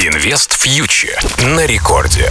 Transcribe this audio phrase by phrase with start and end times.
[0.00, 1.20] Инвест фьючер
[1.56, 2.30] на рекорде.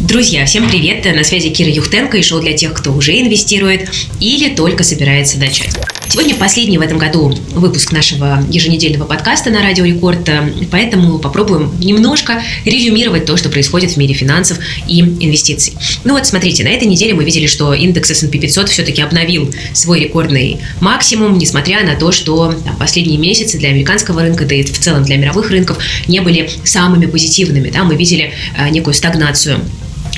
[0.00, 1.04] Друзья, всем привет!
[1.04, 5.76] На связи Кира Юхтенко и шоу для тех, кто уже инвестирует или только собирается начать.
[6.10, 10.28] Сегодня последний в этом году выпуск нашего еженедельного подкаста на Радио Рекорд,
[10.68, 15.74] поэтому попробуем немножко резюмировать то, что происходит в мире финансов и инвестиций.
[16.02, 20.00] Ну вот смотрите, на этой неделе мы видели, что индекс S&P 500 все-таки обновил свой
[20.00, 24.80] рекордный максимум, несмотря на то, что там, последние месяцы для американского рынка, да и в
[24.80, 27.70] целом для мировых рынков не были самыми позитивными.
[27.70, 27.84] Да?
[27.84, 29.60] Мы видели э, некую стагнацию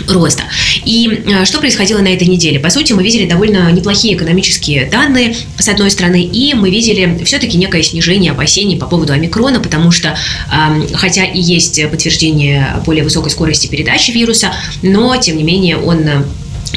[0.08, 0.44] роста.
[0.84, 2.58] И э, что происходило на этой неделе?
[2.58, 7.56] По сути, мы видели довольно неплохие экономические данные, с одной стороны, и мы видели все-таки
[7.56, 10.16] некое снижение опасений по поводу омикрона, потому что,
[10.94, 16.24] хотя и есть подтверждение более высокой скорости передачи вируса, но, тем не менее, он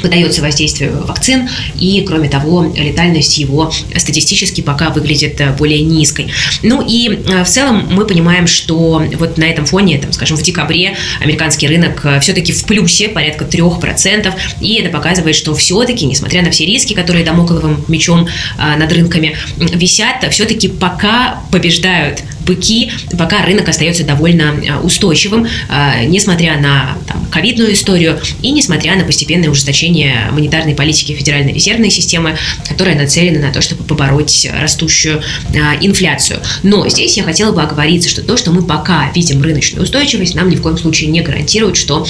[0.02, 6.28] поддается воздействию вакцин, и, кроме того, летальность его статистически пока выглядит э, более низкой.
[6.62, 10.42] Ну и э, в целом мы понимаем, что вот на этом фоне, там, скажем, в
[10.42, 16.42] декабре американский рынок э, все-таки в плюсе, порядка 3%, и это показывает, что все-таки, несмотря
[16.42, 23.68] на все риски, которые домокловым мечом над рынками висят, все-таки пока побеждают быки, пока рынок
[23.68, 30.28] остается довольно э, устойчивым, э, несмотря на там, ковидную историю и несмотря на постепенное ужесточение
[30.30, 32.36] монетарной политики Федеральной резервной системы,
[32.68, 35.22] которая нацелена на то, чтобы побороть растущую
[35.52, 36.40] э, инфляцию.
[36.62, 40.48] Но здесь я хотела бы оговориться, что то, что мы пока видим рыночную устойчивость, нам
[40.48, 42.06] ни в коем случае не гарантирует, что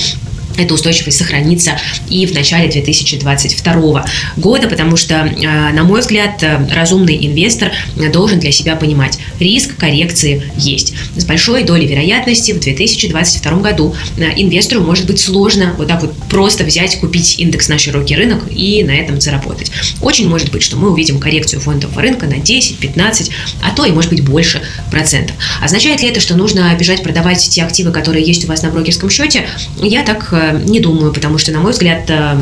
[0.57, 1.73] эта устойчивость сохранится
[2.09, 4.05] и в начале 2022
[4.37, 7.73] года, потому что, э, на мой взгляд, э, разумный инвестор
[8.13, 10.95] должен для себя понимать, риск коррекции есть.
[11.17, 16.15] С большой долей вероятности в 2022 году э, инвестору может быть сложно вот так вот
[16.29, 19.71] просто взять, купить индекс на широкий рынок и на этом заработать.
[20.01, 23.31] Очень может быть, что мы увидим коррекцию фондового рынка на 10, 15,
[23.63, 25.37] а то и может быть больше процентов.
[25.63, 29.11] Означает ли это, что нужно бежать продавать те активы, которые есть у вас на брокерском
[29.11, 29.47] счете?
[29.83, 32.37] Я так не думаю, потому что, на мой взгляд, э,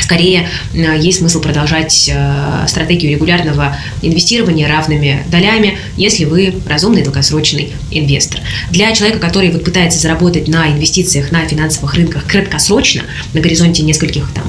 [0.00, 7.72] Скорее, э, есть смысл продолжать э, стратегию регулярного инвестирования равными долями, если вы разумный долгосрочный
[7.90, 8.40] инвестор.
[8.70, 13.02] Для человека, который вот пытается заработать на инвестициях на финансовых рынках краткосрочно,
[13.32, 14.44] на горизонте нескольких там,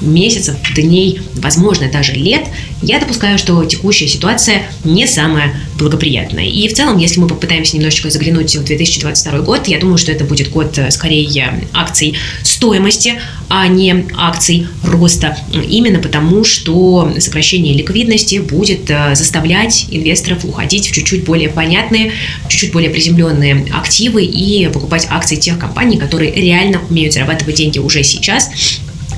[0.00, 2.42] месяцев, дней, возможно, даже лет,
[2.82, 6.46] я допускаю, что текущая ситуация не самая благоприятная.
[6.46, 10.24] И в целом, если мы попытаемся немножечко заглянуть в 2022 год, я думаю, что это
[10.24, 12.16] будет год э, скорее акций
[12.62, 15.36] стоимости, а не акций роста.
[15.52, 22.12] Именно потому, что сокращение ликвидности будет э, заставлять инвесторов уходить в чуть-чуть более понятные,
[22.48, 28.04] чуть-чуть более приземленные активы и покупать акции тех компаний, которые реально умеют зарабатывать деньги уже
[28.04, 28.48] сейчас,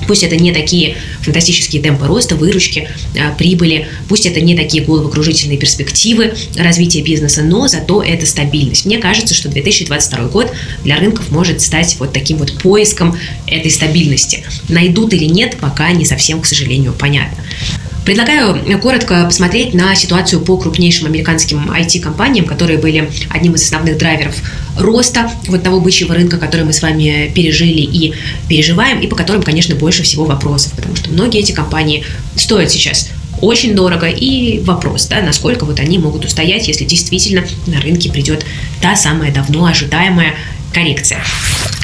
[0.07, 5.57] Пусть это не такие фантастические темпы роста, выручки, а, прибыли, пусть это не такие головокружительные
[5.57, 8.85] перспективы развития бизнеса, но зато это стабильность.
[8.85, 10.51] Мне кажется, что 2022 год
[10.83, 13.17] для рынков может стать вот таким вот поиском
[13.47, 14.43] этой стабильности.
[14.69, 17.43] Найдут или нет, пока не совсем, к сожалению, понятно.
[18.05, 24.35] Предлагаю коротко посмотреть на ситуацию по крупнейшим американским IT-компаниям, которые были одним из основных драйверов
[24.77, 28.13] роста вот того бычьего рынка, который мы с вами пережили и
[28.47, 32.03] переживаем, и по которым, конечно, больше всего вопросов, потому что многие эти компании
[32.35, 33.09] стоят сейчас
[33.41, 34.07] очень дорого.
[34.07, 38.45] И вопрос, да, насколько вот они могут устоять, если действительно на рынке придет
[38.81, 40.35] та самая давно ожидаемая
[40.71, 41.23] коррекция.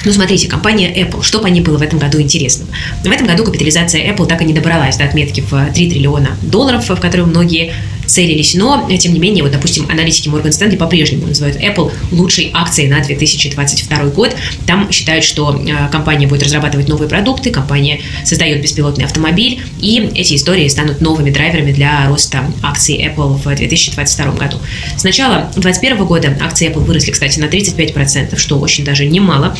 [0.03, 2.72] Ну, смотрите, компания Apple, что по ней было в этом году интересного?
[3.03, 6.89] В этом году капитализация Apple так и не добралась до отметки в 3 триллиона долларов,
[6.89, 7.73] в которую многие
[8.12, 12.89] целились, но, тем не менее, вот, допустим, аналитики Morgan Stanley по-прежнему называют Apple лучшей акцией
[12.89, 14.35] на 2022 год.
[14.66, 20.35] Там считают, что э, компания будет разрабатывать новые продукты, компания создает беспилотный автомобиль, и эти
[20.35, 24.57] истории станут новыми драйверами для роста акций Apple в 2022 году.
[24.97, 29.56] С начала 2021 года акции Apple выросли, кстати, на 35%, что очень даже немало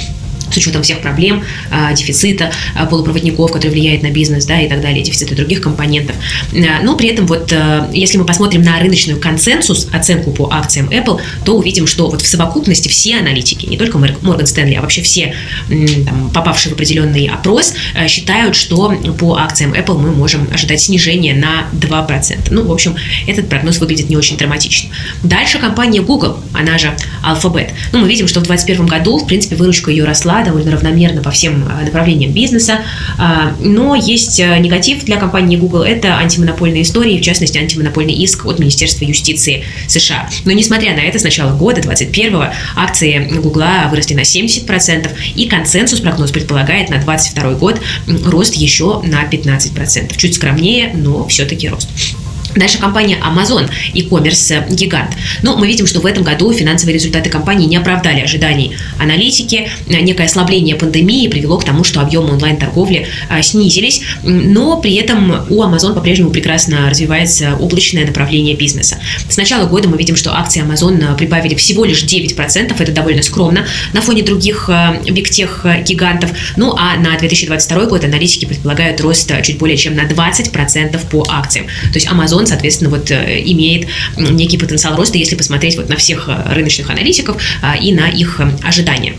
[0.53, 4.81] с учетом всех проблем, а, дефицита а, полупроводников, который влияет на бизнес, да, и так
[4.81, 6.16] далее, дефицита других компонентов.
[6.53, 7.53] А, но при этом вот,
[7.94, 12.28] если мы посмотрим на рыночную консенсус, оценку по акциям Apple, то увидим, что вот в
[12.28, 15.34] совокупности все аналитики, не только Морган Стэнли, а вообще все
[16.05, 17.73] там, попавшие в определенный опрос,
[18.08, 22.47] считают, что по акциям Apple мы можем ожидать снижения на 2%.
[22.52, 22.96] Ну, в общем,
[23.28, 24.90] этот прогноз выглядит не очень драматично.
[25.23, 27.72] Дальше компания Google, она же Alphabet.
[27.91, 31.32] Ну, мы видим, что в 2021 году, в принципе, выручка ее росла довольно равномерно по
[31.32, 32.79] всем э, направлениям бизнеса.
[33.17, 38.46] А, но есть э, негатив для компании Google– это антимонопольные истории, в частности, антимонопольный иск
[38.46, 40.29] от Министерства юстиции США.
[40.46, 42.43] Но несмотря на это, с начала года, 2021
[42.76, 47.82] акции Google выросли на 70%, и консенсус прогноз предполагает на 2022 год
[48.26, 50.17] рост еще на 15%.
[50.17, 51.90] Чуть скромнее, но все-таки рост.
[52.56, 55.12] Дальше компания Amazon, e-commerce гигант.
[55.42, 59.70] Но мы видим, что в этом году финансовые результаты компании не оправдали ожиданий аналитики.
[59.88, 65.64] Некое ослабление пандемии привело к тому, что объемы онлайн-торговли а, снизились, но при этом у
[65.64, 68.98] Amazon по-прежнему прекрасно развивается облачное направление бизнеса.
[69.30, 73.66] С начала года мы видим, что акции Amazon прибавили всего лишь 9%, это довольно скромно
[73.94, 74.70] на фоне других
[75.09, 76.32] бигтех гигантов.
[76.58, 81.66] Ну а на 2022 год аналитики предполагают рост чуть более чем на 20% по акциям.
[81.66, 85.96] То есть Amazon он, соответственно, вот э, имеет некий потенциал роста, если посмотреть вот на
[85.96, 89.14] всех э, рыночных аналитиков а, и на их э, ожидания.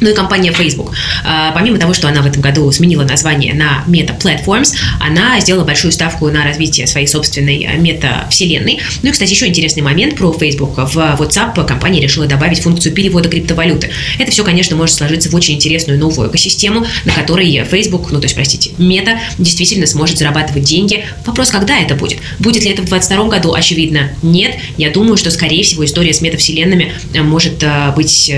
[0.00, 0.92] Ну и компания Facebook.
[1.24, 5.64] А, помимо того, что она в этом году сменила название на Meta Platforms, она сделала
[5.64, 8.80] большую ставку на развитие своей собственной э, мета-вселенной.
[9.02, 10.76] Ну и, кстати, еще интересный момент про Facebook.
[10.76, 13.90] В WhatsApp компания решила добавить функцию перевода криптовалюты.
[14.18, 18.24] Это все, конечно, может сложиться в очень интересную новую экосистему, на которой Facebook, ну то
[18.24, 21.04] есть, простите, Meta действительно сможет зарабатывать деньги.
[21.26, 22.18] Вопрос, когда это будет?
[22.38, 23.52] Будет ли это в 2022 году?
[23.52, 24.56] Очевидно, нет.
[24.78, 28.32] Я думаю, что, скорее всего, история с метавселенными э, может э, быть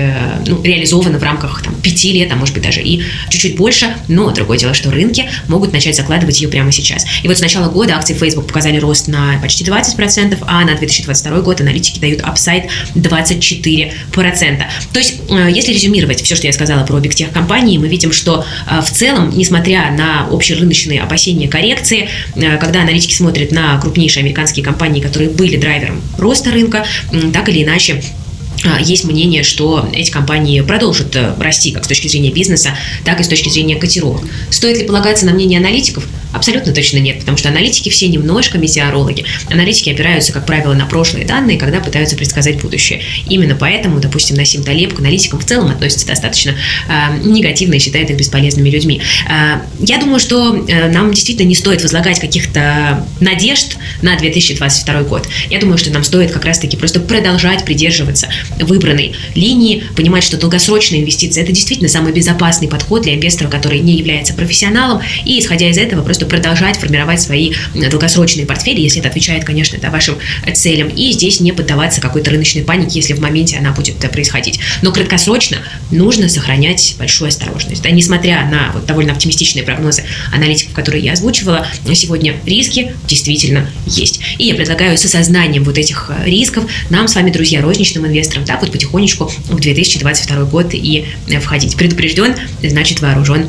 [0.45, 3.95] ну, реализована в рамках рамках там, 5 лет, а может быть даже и чуть-чуть больше,
[4.07, 7.05] но другое дело, что рынки могут начать закладывать ее прямо сейчас.
[7.23, 11.41] И вот с начала года акции Facebook показали рост на почти 20%, а на 2022
[11.41, 12.65] год аналитики дают апсайд
[12.95, 14.63] 24%.
[14.91, 18.45] То есть, э, если резюмировать все, что я сказала про бигтех компании, мы видим, что
[18.69, 24.65] э, в целом, несмотря на общерыночные опасения коррекции, э, когда аналитики смотрят на крупнейшие американские
[24.65, 26.85] компании, которые были драйвером роста рынка,
[27.33, 28.01] так или иначе
[28.79, 32.71] есть мнение, что эти компании продолжат э, расти как с точки зрения бизнеса,
[33.03, 34.23] так и с точки зрения котировок.
[34.49, 36.05] Стоит ли полагаться на мнение аналитиков?
[36.33, 39.23] Абсолютно точно нет, потому что аналитики все немножко метеорологи.
[39.51, 43.01] Аналитики опираются, как правило, на прошлые данные, когда пытаются предсказать будущее.
[43.29, 48.09] Именно поэтому, допустим, Насим Талеб к аналитикам в целом относится достаточно э, негативно и считает
[48.09, 48.99] их бесполезными людьми.
[49.29, 55.27] Э, я думаю, что э, нам действительно не стоит возлагать каких-то надежд на 2022 год.
[55.51, 58.27] Я думаю, что нам стоит как раз-таки просто продолжать придерживаться
[58.59, 63.93] выбранной линии, понимать, что долгосрочные инвестиции– это действительно самый безопасный подход для инвестора, который не
[63.93, 69.43] является профессионалом, и, исходя из этого, просто продолжать формировать свои долгосрочные портфели, если это отвечает,
[69.45, 70.15] конечно, да, вашим
[70.53, 74.59] целям, и здесь не поддаваться какой-то рыночной панике, если в моменте она будет происходить.
[74.81, 75.57] Но краткосрочно
[75.91, 77.81] нужно сохранять большую осторожность.
[77.81, 80.03] Да, несмотря на вот довольно оптимистичные прогнозы
[80.33, 84.19] аналитиков, которые я озвучивала, сегодня риски действительно есть.
[84.37, 88.61] И я предлагаю с осознанием вот этих рисков нам с вами, друзья, розничным инвесторам, так
[88.61, 91.05] вот потихонечку в 2022 год и
[91.41, 91.75] входить.
[91.75, 93.47] Предупрежден, значит вооружен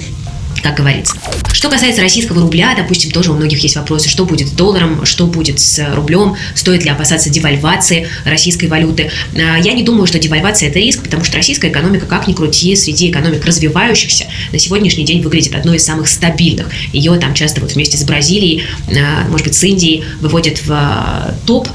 [0.64, 1.14] как говорится.
[1.52, 5.26] Что касается российского рубля, допустим, тоже у многих есть вопросы, что будет с долларом, что
[5.26, 9.10] будет с рублем, стоит ли опасаться девальвации российской валюты.
[9.34, 12.74] А, я не думаю, что девальвация– это риск, потому что российская экономика, как ни крути,
[12.76, 16.68] среди экономик развивающихся, на сегодняшний день выглядит одной из самых стабильных.
[16.94, 21.34] Ее там часто вот вместе с Бразилией, а, может быть, с Индией выводят в а,
[21.44, 21.68] топ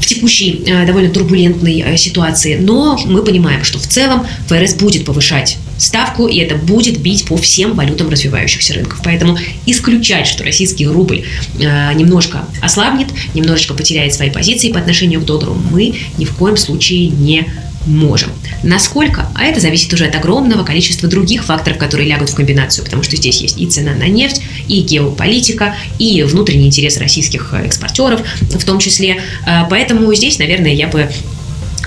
[0.00, 2.56] в текущей э, довольно турбулентной э, ситуации.
[2.56, 7.36] Но мы понимаем, что в целом ФРС будет повышать ставку, и это будет бить по
[7.36, 9.00] всем валютам развивающихся рынков.
[9.04, 11.24] Поэтому исключать, что российский рубль
[11.58, 16.56] э, немножко ослабнет, немножечко потеряет свои позиции по отношению к доллару, мы ни в коем
[16.56, 17.46] случае не
[17.86, 18.30] можем.
[18.62, 19.28] Насколько?
[19.34, 23.16] А это зависит уже от огромного количества других факторов, которые лягут в комбинацию, потому что
[23.16, 28.78] здесь есть и цена на нефть, и геополитика, и внутренний интерес российских экспортеров в том
[28.78, 29.22] числе.
[29.46, 31.08] А, поэтому здесь, наверное, я бы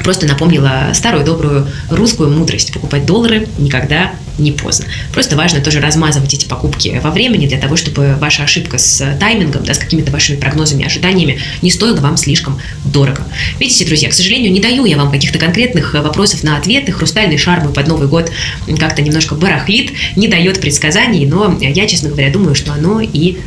[0.03, 2.73] просто напомнила старую добрую русскую мудрость.
[2.73, 4.85] Покупать доллары никогда не поздно.
[5.13, 9.63] Просто важно тоже размазывать эти покупки во времени для того, чтобы ваша ошибка с таймингом,
[9.63, 13.23] да, с какими-то вашими прогнозами, ожиданиями не стоила вам слишком дорого.
[13.59, 16.91] Видите, друзья, к сожалению, не даю я вам каких-то конкретных вопросов на ответы.
[16.91, 18.31] Хрустальный шар мой под Новый год
[18.79, 23.37] как-то немножко барахлит, не дает предсказаний, но я, честно говоря, думаю, что оно и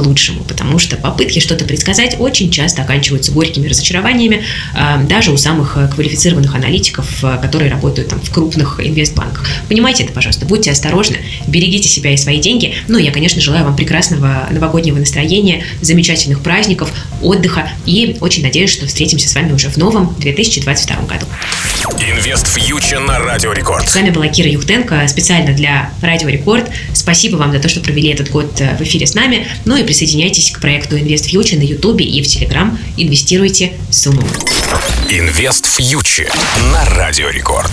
[0.00, 4.42] лучшему, потому что попытки что-то предсказать очень часто оканчиваются горькими разочарованиями,
[4.74, 9.46] а, даже у самых э, квалифицированных аналитиков, э, которые работают там в крупных инвестбанках.
[9.68, 12.74] Понимайте это, пожалуйста, будьте осторожны, берегите себя и свои деньги.
[12.88, 18.86] Ну, я, конечно, желаю вам прекрасного новогоднего настроения, замечательных праздников, отдыха и очень надеюсь, что
[18.86, 21.26] встретимся с вами уже в новом 2022 году.
[22.00, 23.88] InvestFuture на Радио Рекорд.
[23.88, 26.70] С вами была Кира Юхтенко специально для Радио Рекорд.
[26.94, 29.46] Спасибо вам за то, что провели этот год э, в эфире с нами.
[29.64, 32.78] Ну и присоединяйтесь к проекту InvestFuture на Ютубе и в Телеграм.
[32.96, 34.28] Инвестируйте с умом.
[35.10, 36.32] InvestFuture
[36.72, 37.70] на Радио Рекорд.